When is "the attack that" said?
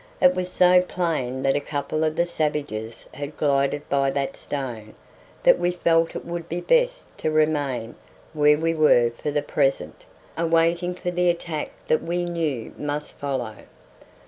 11.03-12.01